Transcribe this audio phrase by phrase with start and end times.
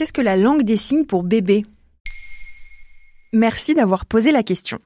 [0.00, 1.66] Qu'est-ce que la langue des signes pour bébé?
[3.34, 4.78] Merci d'avoir posé la question.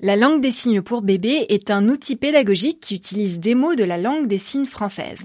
[0.00, 3.84] La langue des signes pour bébé est un outil pédagogique qui utilise des mots de
[3.84, 5.18] la langue des signes française.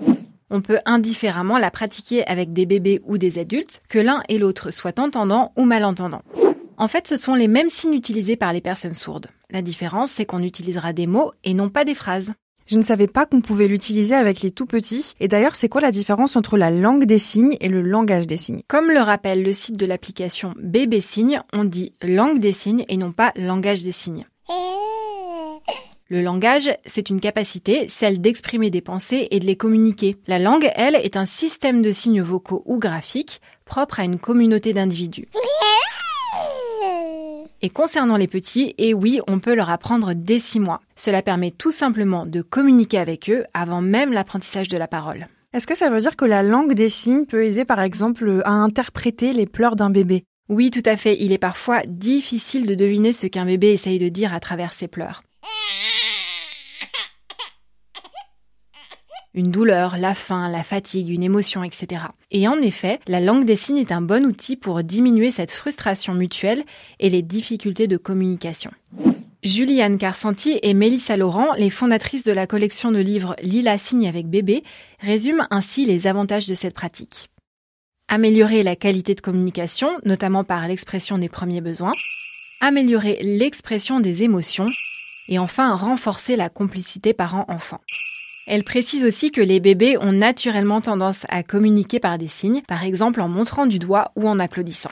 [0.50, 4.72] On peut indifféremment la pratiquer avec des bébés ou des adultes, que l'un et l'autre
[4.72, 6.24] soient entendants ou malentendants.
[6.76, 9.28] En fait, ce sont les mêmes signes utilisés par les personnes sourdes.
[9.52, 12.34] La différence, c'est qu'on utilisera des mots et non pas des phrases.
[12.70, 15.16] Je ne savais pas qu'on pouvait l'utiliser avec les tout petits.
[15.20, 18.38] Et d'ailleurs, c'est quoi la différence entre la langue des signes et le langage des
[18.38, 18.62] signes?
[18.68, 22.96] Comme le rappelle le site de l'application Bébé Signes, on dit langue des signes et
[22.96, 24.28] non pas langage des signes.
[26.10, 30.18] Le langage, c'est une capacité, celle d'exprimer des pensées et de les communiquer.
[30.28, 34.74] La langue, elle, est un système de signes vocaux ou graphiques propre à une communauté
[34.74, 35.28] d'individus.
[37.62, 40.80] Et concernant les petits, et eh oui, on peut leur apprendre dès 6 mois.
[40.96, 45.28] Cela permet tout simplement de communiquer avec eux avant même l'apprentissage de la parole.
[45.52, 48.52] Est-ce que ça veut dire que la langue des signes peut aider par exemple à
[48.52, 50.24] interpréter les pleurs d'un bébé?
[50.48, 51.18] Oui, tout à fait.
[51.20, 54.88] Il est parfois difficile de deviner ce qu'un bébé essaye de dire à travers ses
[54.88, 55.22] pleurs.
[59.34, 62.04] Une douleur, la faim, la fatigue, une émotion, etc.
[62.32, 66.14] Et en effet, la langue des signes est un bon outil pour diminuer cette frustration
[66.14, 66.64] mutuelle
[67.00, 68.72] et les difficultés de communication.
[69.44, 74.28] Juliane Carsanti et Mélissa Laurent, les fondatrices de la collection de livres Lila Signe avec
[74.28, 74.64] bébé,
[75.00, 77.30] résument ainsi les avantages de cette pratique.
[78.10, 81.92] Améliorer la qualité de communication, notamment par l'expression des premiers besoins.
[82.60, 84.66] Améliorer l'expression des émotions.
[85.30, 87.80] Et enfin, renforcer la complicité parent-enfant.
[88.52, 92.84] Elle précise aussi que les bébés ont naturellement tendance à communiquer par des signes, par
[92.84, 94.90] exemple en montrant du doigt ou en applaudissant.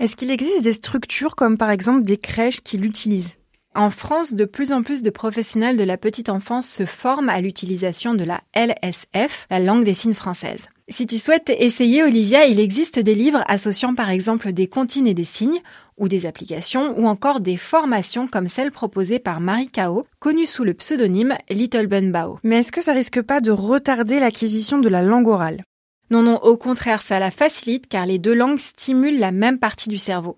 [0.00, 3.37] Est-ce qu'il existe des structures comme par exemple des crèches qui l'utilisent?
[3.78, 7.40] En France, de plus en plus de professionnels de la petite enfance se forment à
[7.40, 10.66] l'utilisation de la LSF, la langue des signes française.
[10.88, 15.14] Si tu souhaites essayer, Olivia, il existe des livres associant par exemple des comptines et
[15.14, 15.60] des signes,
[15.96, 20.64] ou des applications, ou encore des formations comme celle proposée par Marie Kao, connue sous
[20.64, 22.40] le pseudonyme Little Bun Bao.
[22.42, 25.62] Mais est-ce que ça risque pas de retarder l'acquisition de la langue orale?
[26.10, 29.88] Non, non, au contraire, ça la facilite car les deux langues stimulent la même partie
[29.88, 30.36] du cerveau.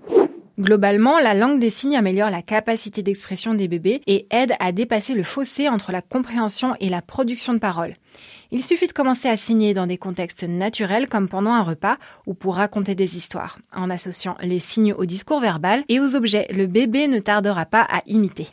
[0.60, 5.14] Globalement, la langue des signes améliore la capacité d'expression des bébés et aide à dépasser
[5.14, 7.94] le fossé entre la compréhension et la production de paroles.
[8.50, 12.34] Il suffit de commencer à signer dans des contextes naturels comme pendant un repas ou
[12.34, 13.58] pour raconter des histoires.
[13.74, 17.86] En associant les signes au discours verbal et aux objets, le bébé ne tardera pas
[17.88, 18.48] à imiter.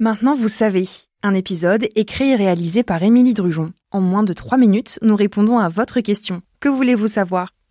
[0.00, 0.88] Maintenant, vous savez.
[1.22, 3.72] Un épisode écrit et réalisé par Émilie Drujon.
[3.90, 6.40] En moins de 3 minutes, nous répondons à votre question.
[6.60, 7.50] Que voulez-vous savoir?